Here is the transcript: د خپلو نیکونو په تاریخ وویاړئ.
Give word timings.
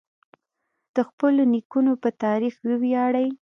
د 0.95 0.97
خپلو 1.09 1.41
نیکونو 1.53 1.91
په 2.03 2.09
تاریخ 2.23 2.55
وویاړئ. 2.69 3.27